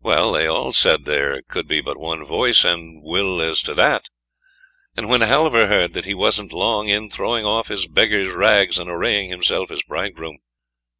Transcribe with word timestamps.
Well 0.00 0.30
they 0.30 0.46
all 0.46 0.70
said 0.72 1.06
there 1.06 1.42
could 1.42 1.66
be 1.66 1.80
but 1.80 1.98
one 1.98 2.24
voice 2.24 2.62
and 2.64 3.02
will 3.02 3.42
as 3.42 3.62
to 3.62 3.74
that, 3.74 4.10
and 4.96 5.08
when 5.08 5.22
Halvor 5.22 5.66
heard 5.66 5.92
that 5.94 6.04
he 6.04 6.14
wasn't 6.14 6.52
long 6.52 6.86
in 6.86 7.10
throwing 7.10 7.44
off 7.44 7.66
his 7.66 7.88
beggar's 7.88 8.32
rags, 8.32 8.78
and 8.78 8.88
arraying 8.88 9.28
himself 9.28 9.72
as 9.72 9.82
bridegroom. 9.82 10.38